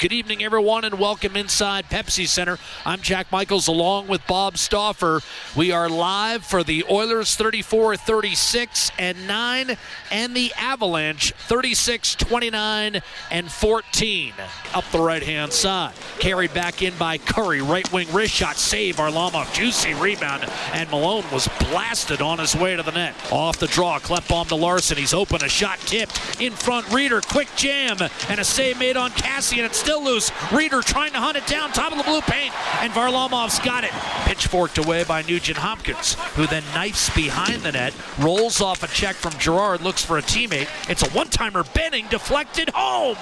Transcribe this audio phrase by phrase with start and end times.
[0.00, 2.56] Good evening, everyone, and welcome inside Pepsi Center.
[2.86, 5.20] I'm Jack Michaels along with Bob Stauffer.
[5.54, 9.76] We are live for the Oilers 34 36 and 9
[10.10, 14.32] and the Avalanche 36 29 and 14.
[14.72, 15.92] Up the right hand side.
[16.18, 17.60] Carried back in by Currie.
[17.60, 18.56] Right wing wrist shot.
[18.56, 19.52] Save Varlamov.
[19.52, 20.46] Juicy rebound.
[20.72, 23.14] And Malone was blasted on his way to the net.
[23.30, 23.98] Off the draw.
[23.98, 24.96] Klefbom to Larsson.
[24.96, 25.44] He's open.
[25.44, 26.40] A shot tipped.
[26.40, 26.86] In front.
[26.86, 27.20] Rieder.
[27.26, 27.98] Quick jam.
[28.30, 29.64] And a save made on Kassian.
[29.64, 30.30] It's still loose.
[30.50, 31.72] Rieder trying to hunt it down.
[31.72, 32.54] Top of the blue paint.
[32.82, 33.90] And Varlamov's got it.
[34.24, 37.94] Pitchforked away by Nugent Hopkins, who then knifes behind the net.
[38.18, 39.80] Rolls off a check from Girard.
[39.80, 40.68] Looks for a teammate.
[40.88, 41.64] It's a one timer.
[41.64, 43.18] Benning deflected home.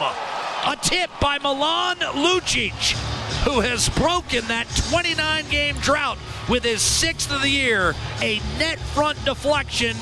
[0.66, 2.92] A tip by Milan Lucic,
[3.44, 7.94] who has broken that 29 game drought with his sixth of the year.
[8.20, 9.96] A net front deflection,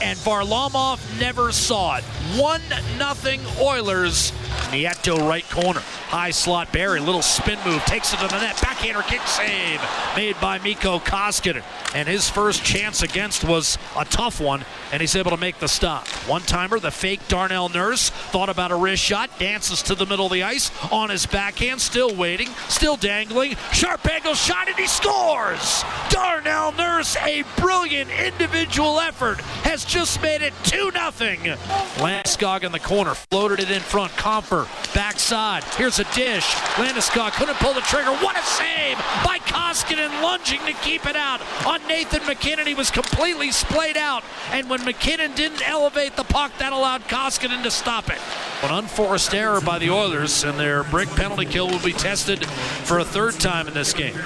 [0.00, 2.04] and Varlamov never saw it.
[2.36, 2.60] 1
[2.98, 4.32] nothing Oilers.
[4.70, 5.80] Nieto right corner.
[6.08, 8.56] High slot Barrie, little spin move, takes it to the net.
[8.56, 9.80] Backhander kick save
[10.16, 11.62] made by Mikko Koskinen.
[11.94, 15.68] And his first chance against was a tough one, and he's able to make the
[15.68, 16.06] stop.
[16.28, 20.26] One timer, the fake Darnell Nurse thought about a wrist shot, dances to the middle
[20.26, 23.56] of the ice on his backhand, still waiting, still dangling.
[23.72, 25.82] Sharp angle shot, and he scores!
[26.10, 31.56] Darnell Nurse, a brilliant individual effort, has just made it 2 0.
[31.96, 34.12] Landeskog in the corner, floated it in front.
[34.12, 35.64] Compher, backside.
[35.74, 36.44] Here's a dish.
[36.76, 38.10] Landeskog couldn't pull the trigger.
[38.18, 42.66] What a save by Koskinen, lunging to keep it out on Nathan MacKinnon.
[42.66, 47.62] He was completely splayed out, and when MacKinnon didn't elevate the puck, that allowed Koskinen
[47.62, 48.18] to stop it.
[48.62, 52.98] An unforced error by the Oilers, and their break penalty kill will be tested for
[52.98, 54.18] a third time in this game.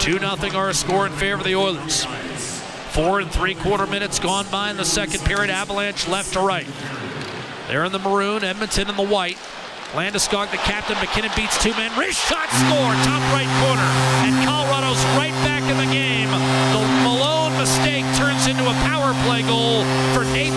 [0.00, 2.04] 2 0 our score in favor of the Oilers.
[2.96, 5.50] Four and three quarter minutes gone by in the second period.
[5.50, 6.66] Avalanche left to right.
[7.68, 9.38] They're in the maroon, Edmonton in the white.
[9.92, 10.96] Landeskog, the captain.
[10.98, 11.96] MacKinnon beats two men.
[11.98, 13.88] Wrist shot score, top right corner.
[14.26, 15.25] And Colorado's right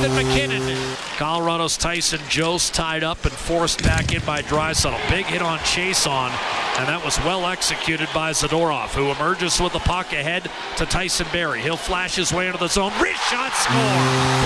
[0.01, 0.95] Nathan MacKinnon.
[1.17, 4.97] Colorado's Tyson Jost tied up and forced back in by Draisaitl.
[5.09, 6.31] Big hit on Chiasson,
[6.79, 11.27] and that was well executed by Zadorov, who emerges with the puck ahead to Tyson
[11.33, 11.61] Barrie.
[11.61, 12.93] He'll flash his way into the zone.
[13.01, 13.75] Wrist shot score.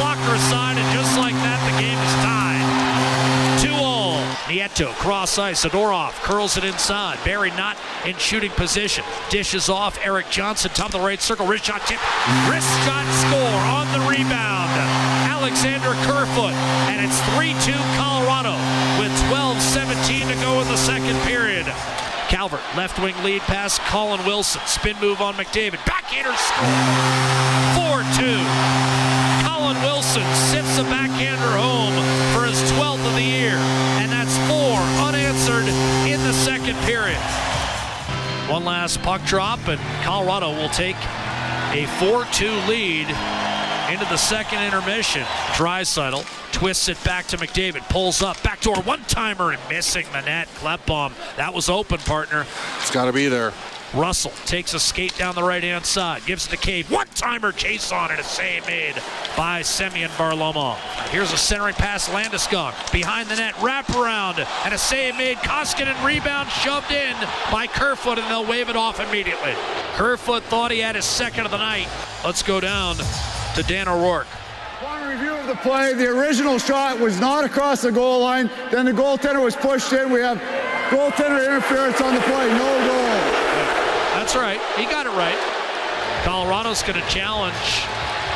[0.01, 3.61] Blocker side, and just like that, the game is tied.
[3.61, 4.17] Two all.
[4.47, 5.63] Nieto cross ice.
[5.63, 7.19] Zadorov curls it inside.
[7.23, 7.77] Barrie not
[8.07, 9.03] in shooting position.
[9.29, 10.03] Dishes off.
[10.03, 11.45] Erik Johnson top of the right circle.
[11.45, 11.99] Wrist shot tip.
[12.49, 14.52] Wrist shot score on the rebound.
[15.43, 16.53] Alexander Kerfoot.
[16.87, 18.55] And it's 3-2 Colorado
[18.95, 21.65] with 12-17 to go in the second period.
[22.29, 24.61] Calvert, left wing lead pass, Colin Wilson.
[24.65, 25.83] Spin move on McDavid.
[25.85, 26.63] Backhander score.
[27.75, 28.39] 4-2.
[29.43, 31.91] Colin Wilson sips a backhander home
[32.31, 33.59] for his 12th of the year.
[33.99, 35.67] And that's four unanswered
[36.07, 37.19] in the second period.
[38.49, 40.95] One last puck drop, and Colorado will take
[41.75, 43.52] a 4-2 lead
[43.91, 45.23] into the second intermission.
[45.53, 50.47] Draisaitl twists it back to McDavid, pulls up, backdoor one-timer and missing the net.
[50.55, 52.45] Klefbom, that was open, partner.
[52.77, 53.53] It's got to be there.
[53.93, 56.89] Russell takes a skate down the right-hand side, gives it to Cave.
[56.89, 58.95] One-timer Chiasson it, a save made
[59.37, 60.77] by Semyon Varlamov.
[61.09, 65.37] Here's a centering pass, Landeskog behind the net, wraparound, and a save made.
[65.37, 67.15] Koskinen rebound shoved in
[67.51, 69.53] by Kerfoot, and they'll wave it off immediately.
[69.93, 71.87] Kerfoot thought he had his second of the night.
[72.25, 72.97] Let's go down
[73.55, 74.27] to Dan O'Rourke.
[74.81, 78.49] Upon review of the play, the original shot was not across the goal line.
[78.71, 80.11] Then the goaltender was pushed in.
[80.11, 80.39] We have
[80.89, 82.49] goaltender interference on the play.
[82.49, 83.13] No goal.
[84.17, 84.59] That's right.
[84.75, 85.37] He got it right.
[86.23, 87.85] Colorado's going to challenge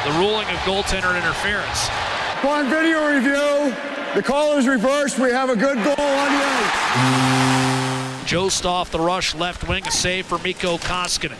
[0.05, 1.89] the ruling of goaltender interference.
[2.39, 3.75] Upon video review,
[4.13, 5.17] the call is reversed.
[5.17, 8.29] We have a good goal on the ice.
[8.29, 11.37] Jost off the rush left wing, a save for Mikko Koskinen.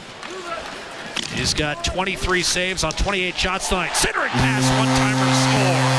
[1.34, 3.96] He's got 23 saves on 28 shots tonight.
[3.96, 5.97] Centering pass, one timer score.